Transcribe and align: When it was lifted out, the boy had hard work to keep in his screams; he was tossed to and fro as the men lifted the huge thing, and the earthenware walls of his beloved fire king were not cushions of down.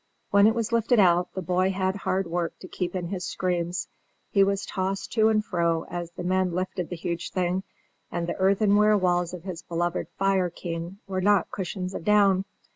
When 0.31 0.47
it 0.47 0.55
was 0.55 0.71
lifted 0.71 0.99
out, 0.99 1.31
the 1.35 1.43
boy 1.43 1.69
had 1.69 1.95
hard 1.97 2.25
work 2.25 2.57
to 2.61 2.67
keep 2.67 2.95
in 2.95 3.09
his 3.09 3.23
screams; 3.23 3.87
he 4.31 4.43
was 4.43 4.65
tossed 4.65 5.11
to 5.13 5.29
and 5.29 5.45
fro 5.45 5.85
as 5.91 6.09
the 6.13 6.23
men 6.23 6.53
lifted 6.53 6.89
the 6.89 6.95
huge 6.95 7.29
thing, 7.29 7.61
and 8.11 8.25
the 8.25 8.33
earthenware 8.37 8.97
walls 8.97 9.31
of 9.31 9.43
his 9.43 9.61
beloved 9.61 10.07
fire 10.17 10.49
king 10.49 10.97
were 11.05 11.21
not 11.21 11.51
cushions 11.51 11.93
of 11.93 12.03
down. 12.03 12.45